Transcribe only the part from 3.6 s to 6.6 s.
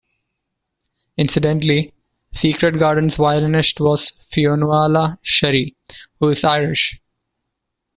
was Fionnuala Sherry, who is